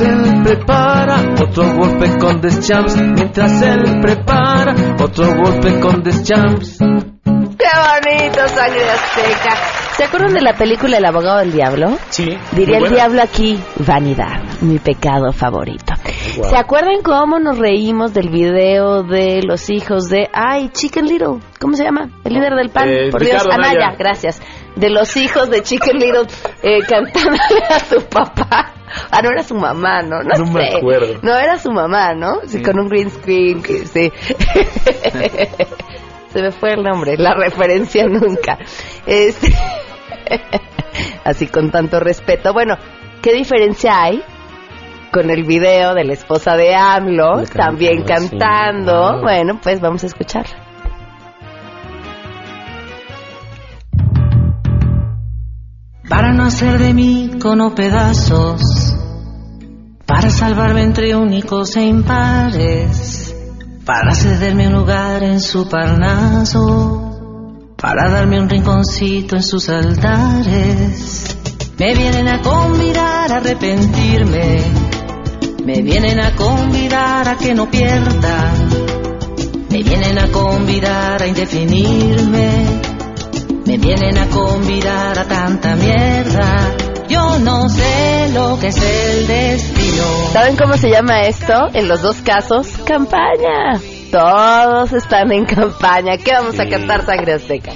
[0.00, 2.96] él prepara otro golpe con Deschamps.
[2.96, 6.78] Mientras él prepara otro golpe con Deschamps.
[6.78, 9.56] ¡Qué bonito, Sangre Azteca!
[9.96, 11.98] ¿Se acuerdan de la película El abogado del diablo?
[12.08, 12.26] Sí.
[12.52, 15.92] Diría el diablo aquí, vanidad, mi pecado favorito.
[16.38, 16.48] Wow.
[16.48, 21.40] ¿Se acuerdan cómo nos reímos del video de los hijos de, ay, Chicken Little?
[21.60, 22.08] ¿Cómo se llama?
[22.24, 23.96] El líder del PAN, Eh, por Dios, Ricardo Anaya, Anaya.
[23.98, 24.40] gracias.
[24.76, 26.26] De los hijos de Chicken Little
[26.62, 28.72] eh, cantándole a su papá.
[29.10, 30.22] Ah, no era su mamá, ¿no?
[30.22, 31.20] No, No me acuerdo.
[31.22, 32.40] No era su mamá, ¿no?
[32.46, 34.12] Sí, Con un green screen, que sí.
[36.32, 38.58] Se me fue el nombre, la referencia nunca.
[39.06, 39.54] Este...
[41.24, 42.52] Así con tanto respeto.
[42.52, 42.76] Bueno,
[43.22, 44.22] ¿qué diferencia hay
[45.12, 48.04] con el video de la esposa de AMLO también sí.
[48.04, 48.92] cantando?
[48.92, 49.20] Ah.
[49.20, 50.70] Bueno, pues vamos a escucharla.
[56.10, 58.60] para no hacer de mí cono pedazos,
[60.10, 63.32] para salvarme entre únicos e impares,
[63.84, 71.36] para cederme un lugar en su parnaso, para darme un rinconcito en sus altares.
[71.78, 74.64] Me vienen a convidar a arrepentirme,
[75.64, 78.52] me vienen a convidar a que no pierda,
[79.70, 82.80] me vienen a convidar a indefinirme.
[83.64, 86.74] Me vienen a convidar a tanta mierda.
[87.08, 89.79] Yo no sé lo que es el destino.
[90.32, 91.68] ¿Saben cómo se llama esto?
[91.74, 93.80] En los dos casos, campaña.
[94.12, 96.16] Todos están en campaña.
[96.16, 97.72] ¿Qué vamos a cantar, Sangre Azteca?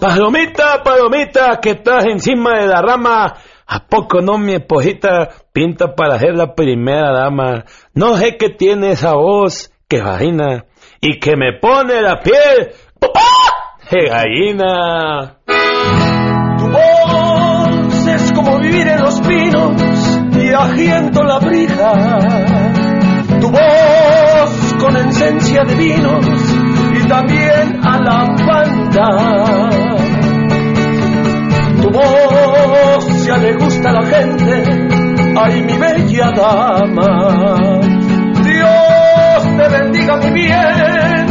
[0.00, 3.34] Palomita, palomita, que estás encima de la rama.
[3.66, 7.64] ¿A poco no mi esposita pinta para ser la primera dama?
[7.92, 10.64] No sé qué tiene esa voz que vagina
[11.00, 12.72] y que me pone la piel.
[13.14, 13.74] ¡Ah!
[13.90, 15.38] ¡De gallina!
[20.58, 21.92] Agiendo la brisa.
[23.40, 26.24] Tu voz con esencia de vinos
[26.94, 29.70] y también a la banda.
[31.80, 34.64] Tu voz ya le gusta a la gente,
[35.40, 37.80] ay mi bella dama.
[38.42, 41.26] Dios te bendiga mi bien,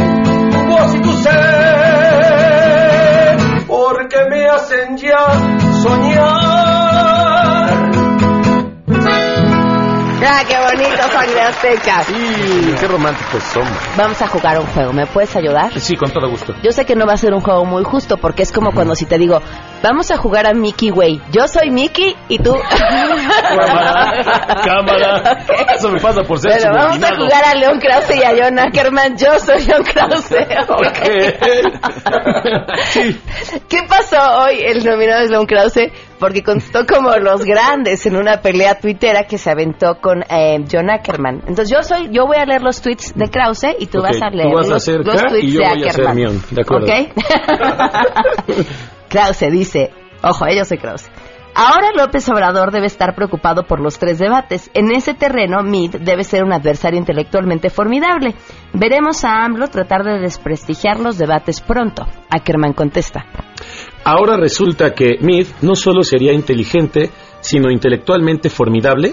[0.50, 1.36] tu voz y tu ser,
[3.66, 5.26] porque me hacen ya
[5.82, 6.37] soñar.
[10.26, 12.02] ¡Ah, qué bonito, Sangre Azteca.
[12.02, 13.70] Sí, qué románticos somos.
[13.96, 14.92] Vamos a jugar un juego.
[14.92, 15.78] ¿Me puedes ayudar?
[15.78, 16.54] Sí, con todo gusto.
[16.62, 18.96] Yo sé que no va a ser un juego muy justo porque es como cuando
[18.96, 19.40] si te digo,
[19.82, 21.22] vamos a jugar a Mickey Way.
[21.30, 22.52] Yo soy Mickey y tú.
[23.48, 24.24] Cámara,
[24.64, 25.22] cámara.
[25.74, 28.58] Eso me pasa por ser Pero vamos a jugar a León Krause y a John
[28.58, 29.16] Ackerman.
[29.16, 30.28] Yo soy León Krause.
[33.68, 34.60] ¿Qué pasó hoy?
[34.64, 39.38] El nominado es León Krause porque contestó como los grandes en una pelea tuitera que
[39.38, 41.42] se aventó con eh, John Ackerman.
[41.46, 44.30] Entonces yo soy, yo voy a leer los tweets de Krause y tú vas a
[44.30, 46.16] leer Tú vas a los, hacer los tweets y yo de voy a hacer Ackerman.
[46.16, 46.42] Mion.
[46.50, 46.86] De acuerdo.
[49.08, 49.90] Krause dice,
[50.22, 51.10] ojo, eh, yo soy Krause.
[51.60, 54.70] Ahora López Obrador debe estar preocupado por los tres debates.
[54.74, 58.36] En ese terreno, Mid debe ser un adversario intelectualmente formidable.
[58.72, 62.06] Veremos a AMLO tratar de desprestigiar los debates pronto.
[62.30, 63.24] Ackerman contesta.
[64.10, 69.12] Ahora resulta que Mead no solo sería inteligente, sino intelectualmente formidable.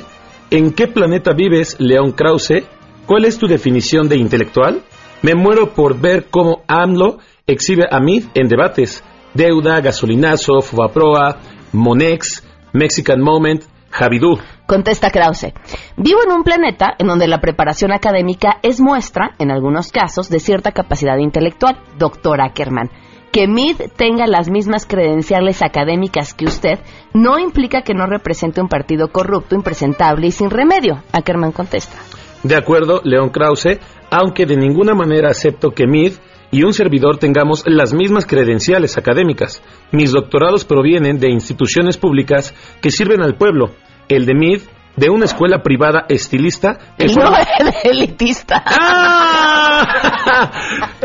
[0.49, 2.63] ¿En qué planeta vives, León Krause?
[3.05, 4.83] ¿Cuál es tu definición de intelectual?
[5.21, 9.03] Me muero por ver cómo AMLO exhibe a Mead en debates.
[9.33, 11.39] Deuda, gasolinazo, Fubaproa,
[11.73, 14.39] Monex, Mexican Moment, Javidú.
[14.65, 15.53] Contesta Krause.
[15.97, 20.39] Vivo en un planeta en donde la preparación académica es muestra, en algunos casos, de
[20.39, 22.89] cierta capacidad intelectual, doctor Ackerman.
[23.35, 26.79] Que Mid tenga las mismas credenciales académicas que usted
[27.13, 31.03] no implica que no represente un partido corrupto, impresentable y sin remedio.
[31.11, 31.97] Ackerman contesta.
[32.43, 36.13] De acuerdo, León Krause, aunque de ninguna manera acepto que Mead
[36.49, 39.61] y un servidor tengamos las mismas credenciales académicas.
[39.91, 43.71] Mis doctorados provienen de instituciones públicas que sirven al pueblo.
[44.07, 44.61] El de Mead,
[44.95, 48.63] de una escuela privada estilista que no el elitista.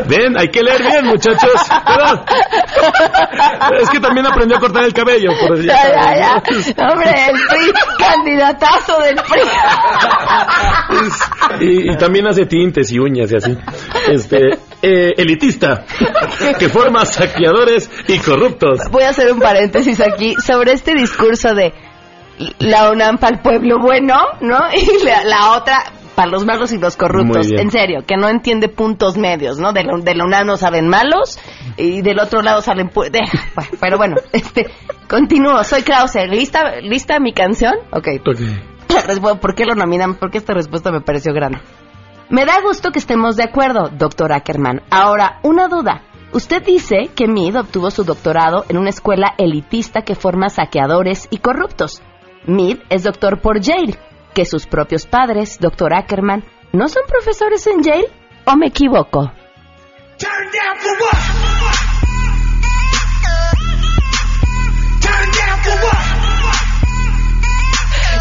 [0.07, 1.51] Ven, hay que leer bien, muchachos.
[1.85, 2.21] Perdón.
[3.81, 5.31] Es que también aprendió a cortar el cabello.
[5.39, 6.43] Por Ya, ya, ya.
[6.89, 9.41] Hombre, el PRI, candidatazo del PRI.
[11.59, 13.57] Y, y también hace tintes y uñas y así.
[14.07, 15.85] Este, eh, elitista,
[16.57, 18.79] que forma saqueadores y corruptos.
[18.89, 21.73] Voy a hacer un paréntesis aquí sobre este discurso de
[22.59, 24.59] la UNAM para el pueblo bueno, ¿no?
[24.75, 25.83] Y la, la otra
[26.15, 27.47] para los malos y los corruptos.
[27.61, 29.71] En serio, que no entiende puntos medios, ¿no?
[29.71, 31.39] De la, de la UNAM no salen malos
[31.77, 32.89] y del otro lado salen...
[32.89, 33.21] pu- de-
[33.55, 34.67] bueno, pero bueno, este,
[35.09, 35.63] continúo.
[35.63, 36.27] Soy Krause.
[36.29, 37.75] ¿Lista, ¿Lista mi canción?
[37.91, 38.07] Ok.
[39.07, 40.15] Respu- ¿Por qué lo nominan?
[40.15, 41.59] Porque esta respuesta me pareció grande.
[42.29, 44.81] Me da gusto que estemos de acuerdo, doctor Ackerman.
[44.89, 46.03] Ahora, una duda.
[46.33, 51.37] Usted dice que Mead obtuvo su doctorado en una escuela elitista que forma saqueadores y
[51.39, 52.01] corruptos.
[52.45, 53.97] Mead es doctor por Yale.
[54.33, 58.07] ¿Que sus propios padres, doctor Ackerman, no son profesores en Yale?
[58.45, 59.31] ¿O me equivoco?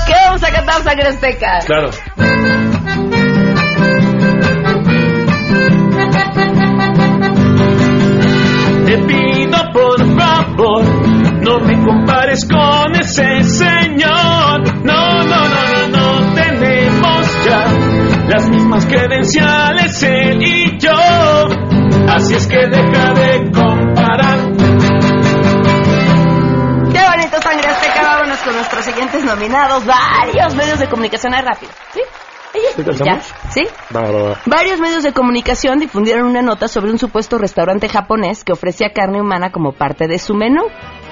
[0.07, 1.59] ¿Qué vamos a cantar, Sangre Azteca?
[1.67, 1.91] Claro.
[8.87, 10.85] Te pido por favor,
[11.43, 13.80] no me compares con ese señor.
[18.51, 20.91] Mismas credenciales él y yo.
[22.09, 24.39] Así es que deja de comparar.
[26.93, 28.03] Qué bonito sangre azteca.
[28.03, 29.85] Vámonos con nuestros siguientes nominados.
[29.87, 31.35] Varios medios de comunicación.
[31.35, 31.73] Ahí rápido.
[31.93, 32.01] ¿Sí?
[32.53, 33.21] ¿Sí Ya.
[33.51, 33.67] ¿Sí?
[33.95, 34.41] Va, va, va.
[34.47, 39.21] Varios medios de comunicación difundieron una nota sobre un supuesto restaurante japonés que ofrecía carne
[39.21, 40.63] humana como parte de su menú.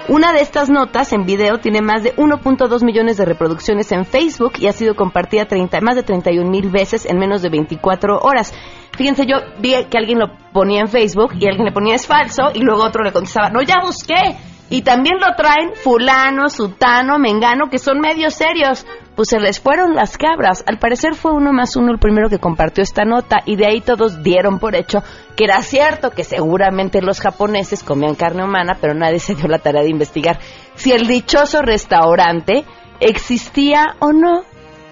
[0.08, 4.54] Una de estas notas en video tiene más de 1.2 millones de reproducciones en Facebook
[4.58, 8.54] y ha sido compartida 30, más de 31 mil veces en menos de 24 horas.
[8.96, 12.44] Fíjense, yo vi que alguien lo ponía en Facebook y alguien le ponía es falso
[12.54, 14.38] y luego otro le contestaba, no, ya busqué.
[14.70, 18.86] Y también lo traen fulano, sutano, mengano, que son medios serios.
[19.16, 20.62] Pues se les fueron las cabras.
[20.66, 23.80] Al parecer fue uno más uno el primero que compartió esta nota y de ahí
[23.80, 25.02] todos dieron por hecho
[25.36, 29.58] que era cierto que seguramente los japoneses comían carne humana, pero nadie se dio la
[29.58, 30.38] tarea de investigar
[30.74, 32.64] si el dichoso restaurante
[33.00, 34.42] existía o no.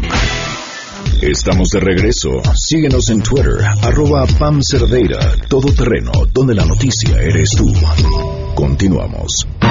[1.23, 2.29] Estamos de regreso.
[2.55, 7.73] Síguenos en Twitter, arroba Pam Cerdeira, Todo Terreno, donde la noticia eres tú.
[8.55, 9.47] Continuamos.
[9.61, 9.67] A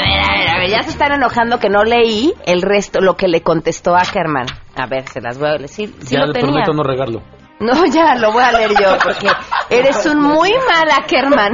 [0.00, 3.16] ver, a ver, a ver, ya se están enojando que no leí el resto, lo
[3.16, 4.46] que le contestó a Germán.
[4.76, 5.94] A ver, se las voy a decir.
[6.00, 6.50] Sí, ya lo le tenía.
[6.50, 7.22] prometo no regarlo.
[7.62, 9.28] No, ya, lo voy a leer yo, porque
[9.70, 11.52] eres un muy mal Ackerman.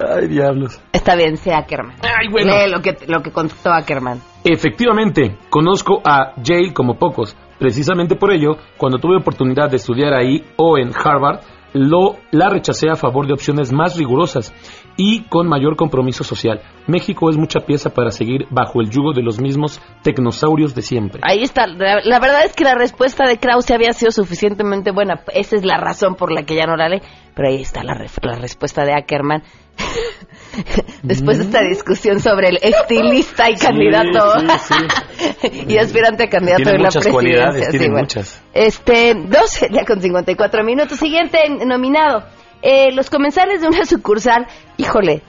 [0.16, 0.80] Ay, diablos.
[0.92, 1.96] Está bien, sea Ackerman.
[2.02, 2.52] Ay, bueno.
[2.52, 4.20] Lee lo que, lo que contestó Ackerman.
[4.44, 7.36] Efectivamente, conozco a Yale como pocos.
[7.58, 11.40] Precisamente por ello, cuando tuve oportunidad de estudiar ahí o en Harvard,
[11.76, 14.52] lo, la rechacé a favor de opciones más rigurosas
[14.96, 16.60] y con mayor compromiso social.
[16.86, 21.20] México es mucha pieza para seguir bajo el yugo de los mismos tecnosaurios de siempre.
[21.22, 21.66] Ahí está.
[21.66, 25.22] La, verdad es que la respuesta de Krause había sido suficientemente buena.
[25.34, 27.00] Esa es la razón por la que ya no la leí.
[27.34, 29.42] Pero ahí está la, la respuesta de Ackerman.
[31.02, 36.62] Después de esta discusión sobre el estilista y Sí, candidato sí, y aspirante a candidato
[36.62, 37.12] Tiene de la presidencia.
[37.12, 38.02] cualidades, tiene sí, bueno.
[38.02, 38.42] muchas.
[38.54, 40.98] Este, 12 ya con 54 minutos.
[40.98, 42.24] Siguiente nominado.
[42.62, 44.46] Eh, los comensales de una sucursal,
[44.76, 45.22] híjole,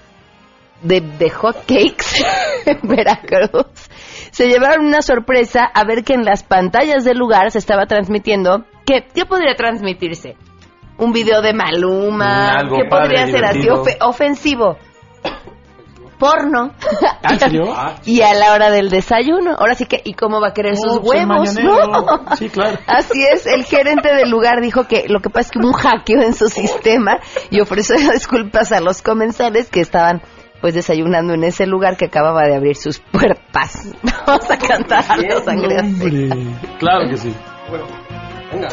[0.82, 2.24] de, de hot cakes
[2.66, 3.66] en Veracruz,
[4.32, 8.66] se llevaron una sorpresa a ver que en las pantallas del lugar se estaba transmitiendo.
[8.86, 10.36] ¿Qué, qué podría transmitirse?
[10.98, 12.54] Un video de Maluma.
[12.54, 13.68] Mm, algo ¿Qué padre, podría ser así
[14.02, 14.78] ofensivo?
[16.18, 16.72] Porno.
[17.24, 17.76] ¿Ah, en serio?
[18.06, 19.56] Y a la hora del desayuno.
[19.58, 21.56] Ahora sí que, ¿y cómo va a querer sus Oh, pues, el huevos?
[21.60, 22.36] No.
[22.36, 22.78] Sí, claro.
[22.88, 25.74] Así es, el gerente del lugar dijo que lo que pasa es que hubo un
[25.74, 30.22] hackeo en su sistema y ofreció disculpas a los comensales que estaban
[30.62, 33.94] pues desayunando en ese lugar que acababa de abrir sus puertas.
[34.26, 36.30] Vamos a cantar algo sangre Hombre,
[36.80, 37.36] claro que sí.
[37.70, 37.86] Bueno,
[38.52, 38.70] venga.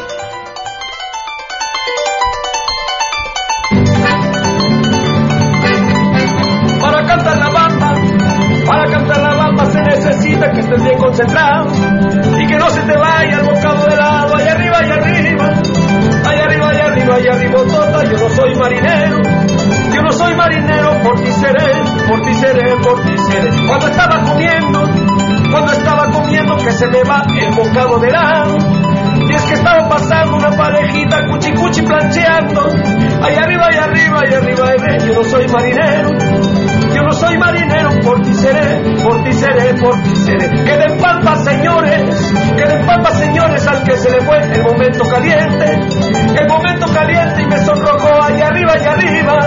[10.75, 11.71] Estés bien concentrado
[12.39, 15.45] y que no se te vaya el bocado de lado, allá arriba, allá arriba,
[16.25, 19.21] allá arriba, allá arriba, allá arriba, tota, yo no soy marinero,
[19.93, 21.73] yo no soy marinero, por ti seré,
[22.07, 23.67] por ti seré, por ti seré.
[23.67, 24.79] Cuando estaba comiendo,
[25.51, 28.57] cuando estaba comiendo que se me va el bocado de lado,
[29.35, 32.61] es que estaba pasando una parejita cuchi cuchi plancheando,
[33.21, 36.09] allá arriba, allá arriba, allá arriba, yo no soy marinero.
[36.95, 40.47] Yo no soy marinero, por ti seré, por ti seré, por ti seré.
[40.63, 45.79] Queden pampa, señores, queden pampa, señores, al que se le fue el momento caliente.
[46.39, 49.37] El momento caliente y me sonrojó allá arriba, allá arriba.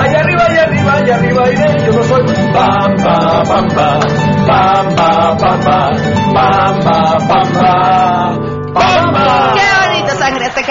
[0.00, 1.86] Allá arriba, allá arriba, allá arriba iré.
[1.86, 4.00] Yo no soy pampa, pampa,
[4.44, 5.90] pampa, pampa,
[6.42, 7.41] pampa, pampa,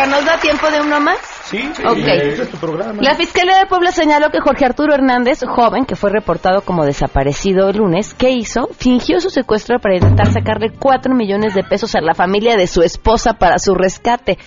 [0.07, 1.17] ¿Nos da tiempo de uno más?
[1.43, 1.97] Sí, Ok.
[1.97, 3.01] ese es tu programa.
[3.01, 7.69] La Fiscalía de Puebla señaló que Jorge Arturo Hernández, joven que fue reportado como desaparecido
[7.69, 8.69] el lunes, ¿qué hizo?
[8.77, 12.81] Fingió su secuestro para intentar sacarle 4 millones de pesos a la familia de su
[12.81, 14.37] esposa para su rescate.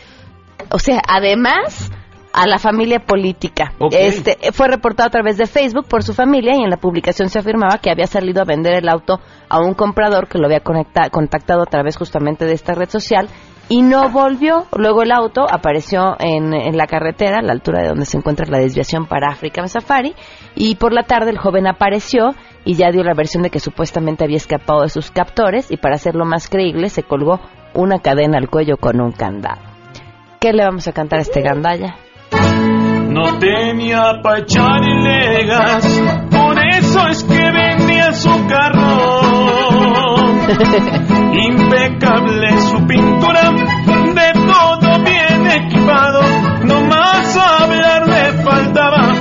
[0.71, 1.91] O sea, además
[2.33, 3.73] a la familia política.
[3.79, 3.95] Ok.
[3.97, 7.39] Este fue reportado a través de Facebook por su familia y en la publicación se
[7.39, 11.63] afirmaba que había salido a vender el auto a un comprador que lo había contactado
[11.63, 13.29] a través justamente de esta red social
[13.69, 14.67] y no volvió.
[14.77, 18.47] Luego el auto apareció en, en la carretera, a la altura de donde se encuentra
[18.49, 20.15] la desviación para African Safari,
[20.55, 22.35] y por la tarde el joven apareció
[22.65, 25.97] y ya dio la versión de que supuestamente había escapado de sus captores y para
[25.97, 27.41] hacerlo más creíble se colgó
[27.75, 29.61] una cadena al cuello con un candado.
[30.41, 31.97] ¿Qué le vamos a cantar a este gandalla?
[33.09, 39.14] No tenía pa' echar legas, por eso es que vendía su carro.
[41.35, 46.21] Impecable su pintura, de todo bien equipado,
[46.65, 49.13] no más hablar le faltaba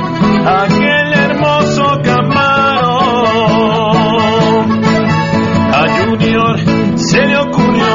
[0.63, 2.99] aquel hermoso Camaro.
[5.71, 6.59] A Junior
[6.97, 7.85] se le ocurrió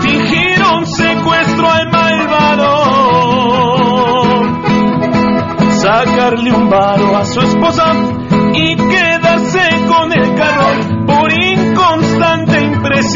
[0.00, 2.98] fingir un secuestro al malvado
[5.72, 8.17] sacarle un varo a su esposa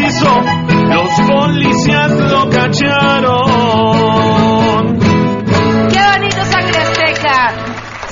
[0.01, 3.41] Los policías lo cacharon.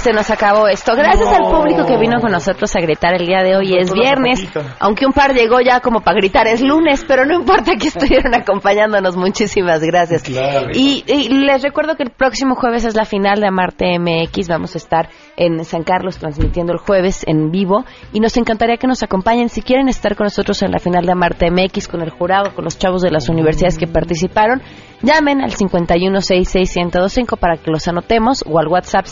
[0.01, 0.94] Se nos acabó esto.
[0.96, 3.76] Gracias al público que vino con nosotros a gritar el día de hoy.
[3.76, 4.48] Es viernes,
[4.78, 8.34] aunque un par llegó ya como para gritar, es lunes, pero no importa que estuvieron
[8.40, 9.16] acompañándonos.
[9.16, 10.24] Muchísimas gracias.
[10.72, 14.48] Y, y les recuerdo que el próximo jueves es la final de Amarte MX.
[14.48, 18.86] Vamos a estar en San Carlos transmitiendo el jueves en vivo y nos encantaría que
[18.86, 19.48] nos acompañen.
[19.48, 22.64] Si quieren estar con nosotros en la final de Amarte MX, con el jurado, con
[22.64, 24.62] los chavos de las universidades que participaron,
[25.03, 29.07] llamen al 5166125 para que los anotemos o al WhatsApp